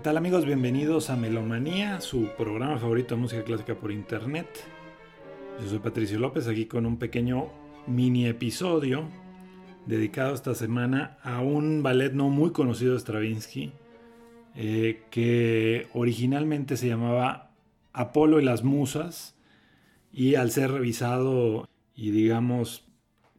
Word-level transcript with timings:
tal 0.00 0.16
amigos? 0.16 0.46
Bienvenidos 0.46 1.10
a 1.10 1.16
Melomanía, 1.16 2.00
su 2.00 2.28
programa 2.38 2.78
favorito 2.78 3.14
de 3.14 3.20
música 3.20 3.44
clásica 3.44 3.74
por 3.74 3.92
internet. 3.92 4.46
Yo 5.60 5.68
soy 5.68 5.80
Patricio 5.80 6.18
López, 6.18 6.48
aquí 6.48 6.64
con 6.64 6.86
un 6.86 6.96
pequeño 6.96 7.50
mini 7.86 8.26
episodio 8.26 9.04
dedicado 9.84 10.34
esta 10.34 10.54
semana 10.54 11.18
a 11.22 11.42
un 11.42 11.82
ballet 11.82 12.14
no 12.14 12.30
muy 12.30 12.52
conocido 12.52 12.94
de 12.94 13.00
Stravinsky, 13.00 13.72
eh, 14.56 15.02
que 15.10 15.88
originalmente 15.92 16.78
se 16.78 16.88
llamaba 16.88 17.50
Apolo 17.92 18.40
y 18.40 18.44
las 18.44 18.64
Musas, 18.64 19.36
y 20.10 20.36
al 20.36 20.52
ser 20.52 20.70
revisado 20.70 21.68
y 21.94 22.12
digamos 22.12 22.88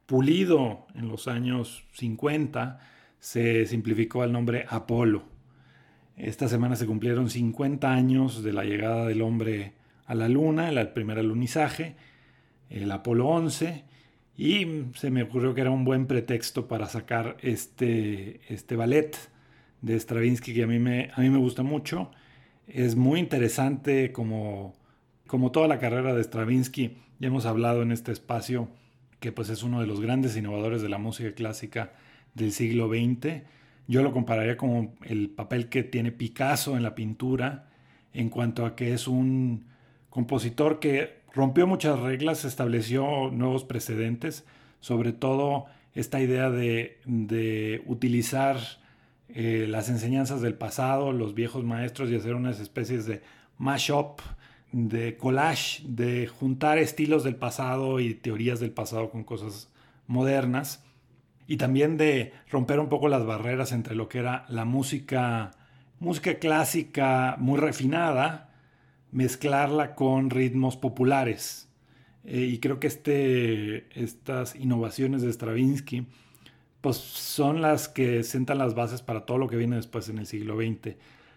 pulido 0.06 0.86
en 0.94 1.08
los 1.08 1.28
años 1.28 1.84
50, 1.94 2.80
se 3.20 3.66
simplificó 3.66 4.22
al 4.22 4.32
nombre 4.32 4.68
Apolo. 4.70 5.33
Esta 6.18 6.48
semana 6.48 6.76
se 6.76 6.86
cumplieron 6.86 7.30
50 7.30 7.92
años 7.92 8.44
de 8.44 8.54
la 8.54 8.64
llegada 8.64 9.08
del 9.08 9.22
hombre 9.22 9.74
a 10.06 10.14
la 10.14 10.30
Luna, 10.30 10.70
el 10.70 10.90
primer 10.90 11.18
alunizaje, 11.18 11.96
el 12.70 12.92
Apolo 12.92 13.28
11, 13.30 13.84
y 14.38 14.68
se 14.96 15.10
me 15.10 15.24
ocurrió 15.24 15.54
que 15.54 15.62
era 15.62 15.72
un 15.72 15.86
buen 15.86 16.06
pretexto 16.06 16.68
para 16.68 16.88
sacar 16.88 17.38
este, 17.42 18.42
este 18.48 18.76
ballet 18.76 19.16
de 19.82 20.00
Stravinsky 20.00 20.54
que 20.54 20.64
a 20.64 20.68
mí 20.68 20.80
me, 20.80 21.12
a 21.16 21.22
mí 21.22 21.30
me 21.30 21.38
gusta 21.38 21.64
mucho. 21.64 22.12
Es 22.68 22.96
muy 22.96 23.20
interesante 23.20 24.12
como, 24.12 24.74
como 25.28 25.52
toda 25.52 25.68
la 25.68 25.80
carrera 25.80 26.14
de 26.14 26.24
Stravinsky. 26.24 26.98
Ya 27.20 27.28
hemos 27.28 27.46
hablado 27.46 27.82
en 27.82 27.92
este 27.92 28.12
espacio 28.12 28.70
que 29.20 29.32
pues 29.32 29.50
es 29.50 29.64
uno 29.64 29.82
de 29.82 29.88
los 29.88 30.00
grandes 30.00 30.36
innovadores 30.38 30.82
de 30.82 30.90
la 30.90 30.98
música 30.98 31.34
clásica 31.34 31.94
del 32.34 32.52
siglo 32.52 32.88
XX 32.88 33.44
yo 33.88 34.02
lo 34.02 34.14
compararía 34.14 34.58
como 34.58 34.94
el 35.04 35.30
papel 35.30 35.70
que 35.70 35.84
tiene 35.84 36.12
Picasso 36.12 36.78
en 36.78 36.84
la 36.84 36.96
pintura, 36.96 37.70
en 38.14 38.30
cuanto 38.30 38.66
a 38.66 38.76
que 38.76 38.94
es 38.94 39.08
un 39.08 39.66
compositor 40.10 40.80
que 40.80 41.22
rompió 41.34 41.68
muchas 41.68 42.00
reglas, 42.00 42.46
estableció 42.46 43.32
nuevos 43.32 43.66
precedentes, 43.66 44.46
sobre 44.80 45.12
todo 45.12 45.66
esta 45.96 46.22
idea 46.22 46.50
de, 46.50 47.82
utilizar 47.86 48.58
eh, 49.30 49.66
las 49.68 49.90
enseñanzas 49.90 50.42
del 50.42 50.56
pasado, 50.56 51.12
los 51.12 51.34
viejos 51.34 51.64
maestros 51.64 52.10
y 52.10 52.16
hacer 52.16 52.36
unas 52.36 52.60
especies 52.60 53.06
de 53.06 53.22
mashup, 53.58 54.22
de 54.72 55.18
collage, 55.18 55.84
de 55.86 56.28
juntar 56.28 56.78
estilos 56.78 57.24
del 57.24 57.36
pasado 57.36 58.00
y 58.00 58.16
teorías 58.16 58.60
del 58.60 58.72
pasado 58.72 59.10
con 59.10 59.24
cosas 59.24 59.72
modernas 60.08 60.84
y 61.48 61.58
también 61.58 61.98
de 61.98 62.34
romper 62.50 62.80
un 62.80 62.90
poco 62.90 63.10
las 63.10 63.26
barreras 63.26 63.72
entre 63.72 63.96
lo 63.96 64.08
que 64.10 64.20
era 64.20 64.46
la 64.50 64.66
música, 64.66 65.52
música 66.00 66.36
clásica 66.36 67.36
muy 67.40 67.60
refinada, 67.60 68.50
mezclarla 69.12 69.96
con 69.96 70.30
ritmos 70.30 70.78
populares. 70.78 71.70
Eh, 72.26 72.40
y 72.40 72.60
creo 72.60 72.80
que 72.80 72.88
este, 72.88 74.02
estas 74.02 74.56
innovaciones 74.56 75.22
de 75.22 75.32
Stravinsky 75.32 76.08
pues 76.82 76.98
son 76.98 77.62
las 77.62 77.88
que 77.88 78.24
sentan 78.24 78.58
las 78.58 78.76
bases 78.76 79.02
para 79.02 79.26
todo 79.26 79.38
lo 79.38 79.48
que 79.48 79.56
viene 79.56 79.78
después 79.78 80.10
en 80.10 80.18
el 80.18 80.28
siglo 80.28 80.58
XX. 80.58 80.96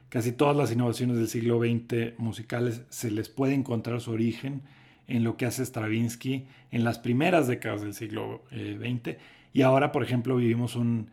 Casi 0.09 0.33
todas 0.33 0.57
las 0.57 0.73
innovaciones 0.73 1.19
del 1.19 1.29
siglo 1.29 1.61
XX 1.61 2.19
musicales 2.19 2.83
se 2.89 3.11
les 3.11 3.29
puede 3.29 3.55
encontrar 3.55 4.01
su 4.01 4.11
origen 4.11 4.63
en 5.07 5.23
lo 5.23 5.37
que 5.37 5.47
hace 5.47 5.65
Stravinsky 5.65 6.47
en 6.73 6.83
las 6.83 6.99
primeras 6.99 7.47
décadas 7.47 7.83
del 7.83 7.95
siglo 7.95 8.43
XX 8.51 9.09
eh, 9.09 9.19
y 9.57 9.63
ahora, 9.63 9.91
por 9.91 10.03
ejemplo, 10.03 10.37
vivimos 10.37 10.77
un, 10.77 11.09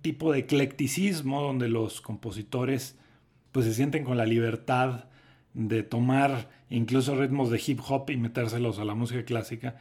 tipo 0.00 0.32
de 0.32 0.38
eclecticismo 0.38 1.42
donde 1.42 1.68
los 1.68 2.00
compositores 2.00 2.96
pues 3.52 3.66
se 3.66 3.74
sienten 3.74 4.04
con 4.04 4.16
la 4.16 4.24
libertad 4.24 5.04
de 5.52 5.82
tomar 5.82 6.48
incluso 6.70 7.14
ritmos 7.14 7.50
de 7.50 7.60
hip 7.66 7.80
hop 7.86 8.08
y 8.08 8.16
metérselos 8.16 8.78
a 8.78 8.86
la 8.86 8.94
música 8.94 9.22
clásica. 9.26 9.76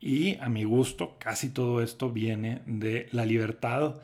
Y 0.00 0.36
a 0.38 0.48
mi 0.48 0.64
gusto, 0.64 1.14
casi 1.20 1.50
todo 1.50 1.80
esto 1.80 2.10
viene 2.10 2.62
de 2.66 3.06
la 3.12 3.24
libertad 3.24 4.00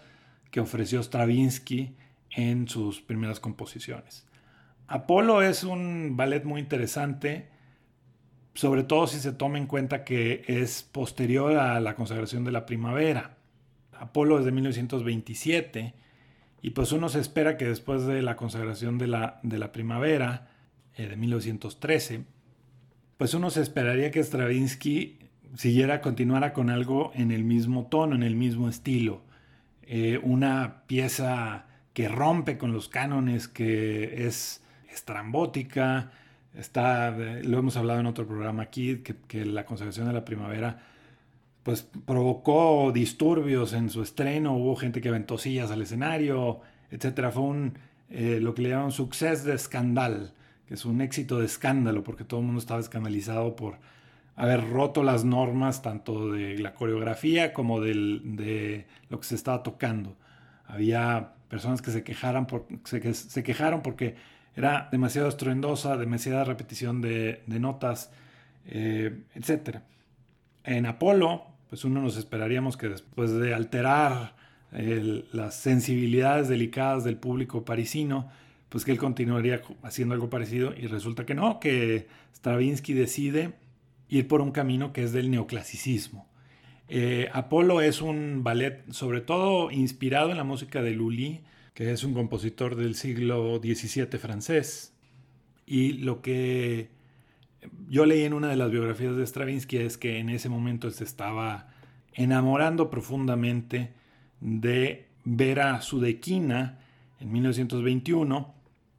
que 0.52 0.60
ofreció 0.60 1.02
Stravinsky 1.02 1.96
en 2.36 2.68
sus 2.68 3.00
primeras 3.00 3.40
composiciones. 3.40 4.28
Apolo 4.86 5.42
es 5.42 5.64
un 5.64 6.16
ballet 6.16 6.44
muy 6.44 6.60
interesante 6.60 7.48
sobre 8.54 8.84
todo 8.84 9.06
si 9.06 9.18
se 9.18 9.32
toma 9.32 9.58
en 9.58 9.66
cuenta 9.66 10.04
que 10.04 10.44
es 10.46 10.82
posterior 10.82 11.56
a 11.56 11.80
la 11.80 11.94
consagración 11.94 12.44
de 12.44 12.52
la 12.52 12.66
primavera. 12.66 13.36
Apolo 13.92 14.38
es 14.38 14.44
de 14.44 14.52
1927 14.52 15.94
y 16.62 16.70
pues 16.70 16.92
uno 16.92 17.08
se 17.08 17.20
espera 17.20 17.56
que 17.56 17.66
después 17.66 18.06
de 18.06 18.22
la 18.22 18.36
consagración 18.36 18.96
de 18.96 19.08
la, 19.08 19.40
de 19.42 19.58
la 19.58 19.72
primavera 19.72 20.48
eh, 20.96 21.08
de 21.08 21.16
1913, 21.16 22.24
pues 23.16 23.34
uno 23.34 23.50
se 23.50 23.60
esperaría 23.60 24.10
que 24.10 24.22
Stravinsky 24.22 25.18
siguiera, 25.56 26.00
continuara 26.00 26.52
con 26.52 26.70
algo 26.70 27.12
en 27.14 27.30
el 27.30 27.44
mismo 27.44 27.86
tono, 27.86 28.14
en 28.14 28.22
el 28.22 28.36
mismo 28.36 28.68
estilo. 28.68 29.22
Eh, 29.82 30.18
una 30.22 30.84
pieza 30.86 31.66
que 31.92 32.08
rompe 32.08 32.58
con 32.58 32.72
los 32.72 32.88
cánones, 32.88 33.46
que 33.48 34.26
es 34.26 34.64
estrambótica, 34.90 36.12
Está, 36.54 37.10
lo 37.10 37.58
hemos 37.58 37.76
hablado 37.76 38.00
en 38.00 38.06
otro 38.06 38.26
programa 38.26 38.62
aquí, 38.62 39.02
que, 39.02 39.44
la 39.44 39.66
consagración 39.66 40.06
de 40.06 40.12
la 40.12 40.24
primavera 40.24 40.78
pues 41.64 41.82
provocó 42.04 42.92
disturbios 42.92 43.72
en 43.72 43.88
su 43.88 44.02
estreno, 44.02 44.54
hubo 44.54 44.76
gente 44.76 45.00
que 45.00 45.08
aventó 45.08 45.38
sillas 45.38 45.70
al 45.70 45.80
escenario, 45.82 46.60
etc. 46.90 47.30
Fue 47.32 47.42
un, 47.42 47.78
eh, 48.10 48.38
lo 48.40 48.54
que 48.54 48.62
le 48.62 48.68
llaman 48.68 48.92
success 48.92 49.44
de 49.44 49.54
escándalo, 49.54 50.28
que 50.68 50.74
es 50.74 50.84
un 50.84 51.00
éxito 51.00 51.38
de 51.38 51.46
escándalo, 51.46 52.04
porque 52.04 52.24
todo 52.24 52.40
el 52.40 52.46
mundo 52.46 52.60
estaba 52.60 52.80
escandalizado 52.80 53.56
por 53.56 53.78
haber 54.36 54.68
roto 54.68 55.02
las 55.02 55.24
normas 55.24 55.80
tanto 55.80 56.30
de 56.30 56.58
la 56.58 56.74
coreografía 56.74 57.52
como 57.52 57.80
de 57.80 58.84
lo 59.08 59.20
que 59.20 59.26
se 59.26 59.34
estaba 59.34 59.62
tocando. 59.62 60.16
Había 60.66 61.32
personas 61.48 61.82
que 61.82 61.90
se, 61.90 62.04
quejaran 62.04 62.46
por, 62.46 62.66
se, 62.84 63.14
se 63.14 63.42
quejaron 63.42 63.82
porque 63.82 64.16
era 64.56 64.88
demasiado 64.92 65.28
estruendosa, 65.28 65.96
demasiada 65.96 66.44
repetición 66.44 67.00
de, 67.00 67.42
notas, 67.46 68.10
eh, 68.66 69.22
etc. 69.34 69.78
En 70.64 70.86
Apolo, 70.86 71.46
pues 71.68 71.84
uno 71.84 72.00
nos 72.00 72.16
esperaríamos 72.16 72.76
que 72.76 72.88
después 72.88 73.32
de 73.32 73.54
alterar 73.54 74.34
las 75.32 75.54
sensibilidades 75.54 76.48
delicadas 76.48 77.04
del 77.04 77.16
público 77.16 77.64
parisino, 77.64 78.28
pues 78.68 78.84
que 78.84 78.90
él 78.90 78.98
continuaría 78.98 79.62
haciendo 79.84 80.14
algo 80.14 80.28
parecido 80.30 80.74
y 80.76 80.88
resulta 80.88 81.24
que 81.24 81.34
no, 81.34 81.60
que 81.60 82.08
Stravinsky 82.34 82.92
decide 82.92 83.52
ir 84.08 84.26
por 84.26 84.40
un 84.40 84.50
camino 84.50 84.92
que 84.92 85.04
es 85.04 85.12
del 85.12 85.30
neoclasicismo. 85.30 86.26
Eh, 86.88 87.28
Apolo 87.32 87.80
es 87.80 88.02
un 88.02 88.42
ballet 88.42 88.82
sobre 88.90 89.20
todo 89.20 89.70
inspirado 89.70 90.30
en 90.30 90.36
la 90.36 90.44
música 90.44 90.82
de 90.82 90.90
Lully, 90.90 91.42
que 91.74 91.92
es 91.92 92.04
un 92.04 92.14
compositor 92.14 92.76
del 92.76 92.94
siglo 92.94 93.60
XVII 93.62 94.06
francés. 94.18 94.94
Y 95.66 95.94
lo 95.94 96.22
que 96.22 96.88
yo 97.88 98.06
leí 98.06 98.22
en 98.22 98.32
una 98.32 98.48
de 98.48 98.56
las 98.56 98.70
biografías 98.70 99.16
de 99.16 99.26
Stravinsky 99.26 99.78
es 99.78 99.98
que 99.98 100.18
en 100.18 100.28
ese 100.28 100.48
momento 100.48 100.90
se 100.90 101.04
estaba 101.04 101.68
enamorando 102.12 102.90
profundamente 102.90 103.92
de 104.40 105.08
ver 105.24 105.60
a 105.60 105.80
Sudequina 105.80 106.78
en 107.18 107.32
1921 107.32 108.54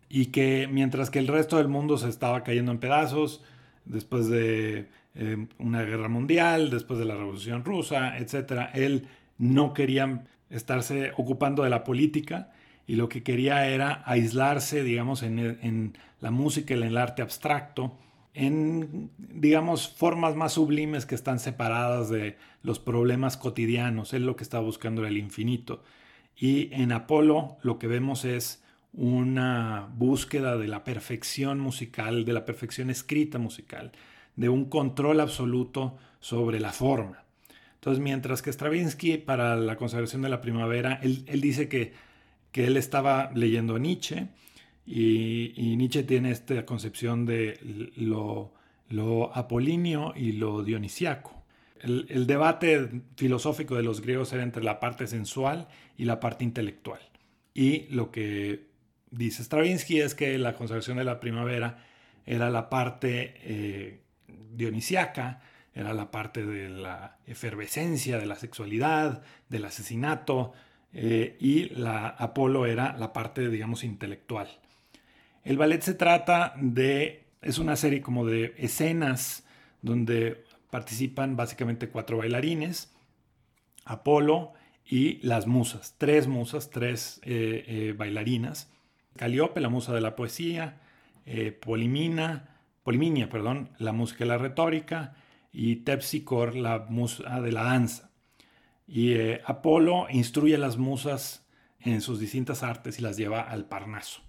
y 0.09 0.27
que 0.27 0.67
mientras 0.69 1.09
que 1.09 1.19
el 1.19 1.27
resto 1.27 1.57
del 1.57 1.69
mundo 1.69 1.97
se 1.97 2.09
estaba 2.09 2.43
cayendo 2.43 2.71
en 2.71 2.79
pedazos 2.79 3.43
después 3.85 4.27
de 4.27 4.89
eh, 5.13 5.47
una 5.59 5.83
guerra 5.83 6.09
mundial, 6.09 6.69
después 6.69 6.99
de 6.99 7.05
la 7.05 7.15
revolución 7.15 7.63
rusa, 7.63 8.17
etc., 8.17 8.69
él 8.73 9.07
no 9.37 9.73
quería 9.73 10.25
estarse 10.49 11.11
ocupando 11.17 11.63
de 11.63 11.69
la 11.69 11.83
política 11.83 12.51
y 12.87 12.95
lo 12.95 13.09
que 13.09 13.23
quería 13.23 13.67
era 13.67 14.03
aislarse, 14.05 14.83
digamos, 14.83 15.23
en, 15.23 15.97
la 16.21 16.31
música 16.31 16.73
y 16.73 16.77
en 16.77 16.83
el 16.83 16.97
arte 16.97 17.21
abstracto, 17.21 17.97
en, 18.33 19.11
digamos, 19.17 19.87
formas 19.89 20.35
más 20.35 20.53
sublimes 20.53 21.05
que 21.05 21.15
están 21.15 21.39
separadas 21.39 22.09
de 22.09 22.37
los 22.63 22.79
problemas 22.79 23.37
cotidianos. 23.37 24.13
Él 24.13 24.25
lo 24.25 24.35
que 24.35 24.43
estaba 24.43 24.63
buscando 24.63 25.05
el 25.05 25.17
infinito. 25.17 25.83
Y 26.37 26.73
en 26.73 26.91
Apolo 26.91 27.57
lo 27.61 27.79
que 27.79 27.87
vemos 27.87 28.25
es 28.25 28.63
una 28.93 29.89
búsqueda 29.95 30.57
de 30.57 30.67
la 30.67 30.83
perfección 30.83 31.59
musical, 31.59 32.25
de 32.25 32.33
la 32.33 32.45
perfección 32.45 32.89
escrita 32.89 33.37
musical, 33.39 33.91
de 34.35 34.49
un 34.49 34.65
control 34.65 35.19
absoluto 35.19 35.97
sobre 36.19 36.59
la 36.59 36.71
forma. 36.71 37.23
Entonces, 37.75 38.01
mientras 38.01 38.41
que 38.41 38.51
Stravinsky 38.51 39.17
para 39.17 39.55
la 39.55 39.75
consagración 39.77 40.21
de 40.21 40.29
la 40.29 40.41
primavera, 40.41 40.99
él, 41.03 41.23
él 41.27 41.41
dice 41.41 41.69
que 41.69 41.93
que 42.55 42.65
él 42.65 42.77
estaba 42.77 43.31
leyendo 43.35 43.77
Nietzsche 43.77 44.29
y, 44.85 45.75
Nietzsche 45.75 46.03
tiene 46.03 46.31
esta 46.31 46.65
concepción 46.65 47.25
de 47.25 47.59
lo, 47.97 48.53
lo 48.87 49.35
apolíneo 49.35 50.13
y 50.15 50.31
lo 50.31 50.63
dionisiaco. 50.63 51.43
El, 51.81 52.25
debate 52.25 53.01
filosófico 53.17 53.75
de 53.75 53.83
los 53.83 53.99
griegos 53.99 54.31
era 54.31 54.41
entre 54.41 54.63
la 54.63 54.79
parte 54.79 55.05
sensual 55.05 55.67
y 55.97 56.05
la 56.05 56.21
parte 56.21 56.45
intelectual. 56.45 57.01
Y 57.53 57.87
lo 57.93 58.09
que 58.09 58.67
dice 59.11 59.43
Stravinsky 59.43 59.99
es 59.99 60.15
que 60.15 60.37
la 60.37 60.55
consagración 60.55 60.95
de 60.95 61.03
la 61.03 61.19
primavera 61.19 61.85
era 62.25 62.49
la 62.49 62.69
parte 62.69 63.33
eh, 63.43 63.99
dionisiaca, 64.53 65.41
era 65.73 65.93
la 65.93 66.09
parte 66.09 66.45
de 66.45 66.69
la 66.69 67.17
efervescencia, 67.27 68.17
de 68.17 68.27
la 68.27 68.37
sexualidad, 68.37 69.23
del 69.49 69.65
asesinato, 69.65 70.53
eh, 70.97 71.35
y 71.41 71.69
la 71.75 72.07
Apolo 72.07 72.65
era 72.65 72.95
la 72.97 73.11
parte, 73.11 73.49
digamos, 73.49 73.83
intelectual. 73.83 74.47
El 75.43 75.57
ballet 75.57 75.81
se 75.81 75.93
trata 75.93 76.53
de, 76.55 77.25
es 77.41 77.59
una 77.59 77.75
serie 77.75 78.01
como 78.01 78.25
de 78.25 78.55
escenas 78.57 79.45
donde 79.81 80.45
participan 80.69 81.35
básicamente 81.35 81.89
cuatro 81.89 82.17
bailarines, 82.17 82.93
Apolo 83.83 84.53
y 84.85 85.17
las 85.17 85.47
musas, 85.47 85.95
tres 85.97 86.27
musas, 86.27 86.69
tres 86.69 87.19
eh, 87.23 87.65
eh, 87.67 87.93
bailarinas, 87.95 88.71
Caliope, 89.17 89.59
la 89.59 89.69
musa 89.69 89.93
de 89.93 90.01
la 90.01 90.15
poesía, 90.15 90.81
Polimina, 91.61 92.55
Poliminia, 92.83 93.29
perdón, 93.29 93.69
la 93.79 93.91
música 93.93 94.25
y 94.25 94.27
la 94.27 94.37
retórica, 94.37 95.15
y 95.51 95.77
Tepsicor, 95.77 96.55
la 96.55 96.85
musa 96.89 97.41
de 97.41 97.51
la 97.51 97.63
danza. 97.63 98.11
Y 98.87 99.13
eh, 99.13 99.41
Apolo 99.45 100.07
instruye 100.09 100.55
a 100.55 100.59
las 100.59 100.77
musas 100.77 101.45
en 101.79 102.01
sus 102.01 102.19
distintas 102.19 102.63
artes 102.63 102.99
y 102.99 103.01
las 103.01 103.17
lleva 103.17 103.41
al 103.41 103.65
Parnaso. 103.65 104.21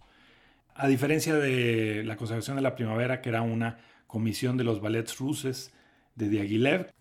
A 0.74 0.88
diferencia 0.88 1.34
de 1.34 2.02
la 2.04 2.16
consagración 2.16 2.56
de 2.56 2.62
la 2.62 2.74
primavera, 2.74 3.20
que 3.22 3.30
era 3.30 3.42
una 3.42 3.78
comisión 4.06 4.56
de 4.56 4.64
los 4.64 4.80
ballets 4.80 5.18
ruses 5.18 5.72
de 6.14 6.28
Diaghilev, 6.28 6.92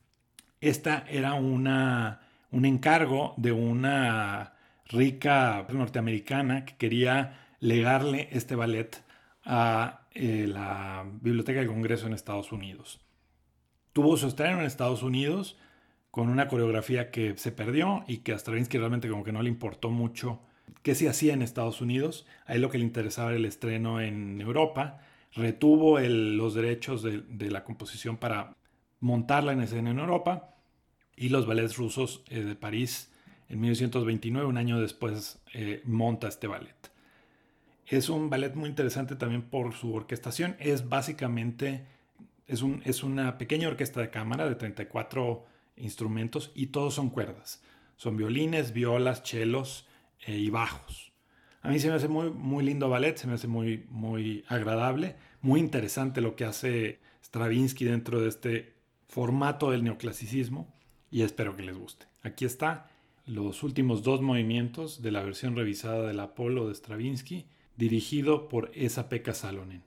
esta 0.61 1.05
era 1.09 1.33
una, 1.33 2.21
un 2.51 2.65
encargo 2.65 3.33
de 3.37 3.51
una 3.51 4.53
rica 4.85 5.65
norteamericana 5.69 6.65
que 6.65 6.77
quería 6.77 7.47
legarle 7.59 8.29
este 8.31 8.55
ballet 8.55 9.03
a 9.43 10.07
eh, 10.11 10.45
la 10.47 11.05
Biblioteca 11.21 11.59
del 11.59 11.67
Congreso 11.67 12.07
en 12.07 12.13
Estados 12.13 12.51
Unidos. 12.51 13.01
Tuvo 13.93 14.17
su 14.17 14.27
estreno 14.27 14.59
en 14.59 14.65
Estados 14.65 15.03
Unidos 15.03 15.57
con 16.15 16.29
una 16.29 16.47
coreografía 16.47 17.11
que 17.11 17.37
se 17.37 17.51
perdió 17.51 18.05
y 18.07 18.19
que 18.19 18.31
a 18.31 18.39
Stravinsky 18.39 18.77
realmente 18.77 19.09
como 19.09 19.25
que 19.25 19.33
no 19.33 19.43
le 19.43 19.49
importó 19.49 19.89
mucho 19.89 20.39
qué 20.81 20.95
se 20.95 21.09
hacía 21.09 21.33
en 21.33 21.41
Estados 21.41 21.81
Unidos. 21.81 22.25
A 22.45 22.55
lo 22.55 22.69
que 22.69 22.77
le 22.77 22.85
interesaba 22.85 23.31
era 23.31 23.37
el 23.37 23.43
estreno 23.43 23.99
en 23.99 24.39
Europa. 24.39 25.01
Retuvo 25.33 25.99
los 25.99 26.53
derechos 26.53 27.03
de, 27.03 27.51
la 27.51 27.65
composición 27.65 28.15
para 28.15 28.55
montarla 29.01 29.51
en 29.51 29.59
escena 29.59 29.91
en 29.91 29.99
Europa 29.99 30.55
y 31.17 31.27
los 31.27 31.45
ballets 31.45 31.75
rusos 31.75 32.23
eh, 32.29 32.45
de 32.45 32.55
París 32.55 33.11
en 33.49 33.59
1929, 33.59 34.47
un 34.47 34.57
año 34.57 34.79
después, 34.79 35.41
eh, 35.53 35.81
monta 35.83 36.29
este 36.29 36.47
ballet. 36.47 36.91
Es 37.87 38.07
un 38.07 38.29
ballet 38.29 38.55
muy 38.55 38.69
interesante 38.69 39.17
también 39.17 39.41
por 39.41 39.73
su 39.73 39.93
orquestación. 39.93 40.55
Es 40.59 40.87
básicamente, 40.87 41.83
es 42.47 43.03
una 43.03 43.37
pequeña 43.37 43.67
orquesta 43.67 43.99
de 43.99 44.09
cámara 44.09 44.47
de 44.47 44.55
34 44.55 45.54
instrumentos 45.77 46.51
y 46.55 46.67
todos 46.67 46.93
son 46.93 47.09
cuerdas. 47.09 47.61
Son 47.97 48.17
violines, 48.17 48.73
violas, 48.73 49.23
chelos 49.23 49.87
eh, 50.25 50.37
y 50.37 50.49
bajos. 50.49 51.13
A 51.61 51.69
mí 51.69 51.79
se 51.79 51.89
me 51.89 51.95
hace 51.95 52.07
muy, 52.07 52.29
muy 52.29 52.63
lindo 52.63 52.89
ballet, 52.89 53.17
se 53.17 53.27
me 53.27 53.33
hace 53.33 53.47
muy, 53.47 53.85
muy 53.89 54.43
agradable, 54.47 55.15
muy 55.41 55.59
interesante 55.59 56.21
lo 56.21 56.35
que 56.35 56.45
hace 56.45 56.99
Stravinsky 57.23 57.85
dentro 57.85 58.21
de 58.21 58.29
este 58.29 58.73
formato 59.07 59.71
del 59.71 59.83
neoclasicismo 59.83 60.73
y 61.09 61.23
espero 61.23 61.55
que 61.55 61.63
les 61.63 61.75
guste. 61.75 62.05
Aquí 62.21 62.45
está 62.45 62.91
los 63.25 63.63
últimos 63.63 64.03
dos 64.03 64.21
movimientos 64.21 65.01
de 65.01 65.11
la 65.11 65.23
versión 65.23 65.55
revisada 65.55 66.07
del 66.07 66.19
Apolo 66.19 66.67
de 66.67 66.75
Stravinsky, 66.75 67.47
dirigido 67.75 68.47
por 68.47 68.71
Esa 68.75 69.09
Pekka 69.09 69.33
Salonen. 69.33 69.83